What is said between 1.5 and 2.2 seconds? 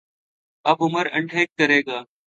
کرے گا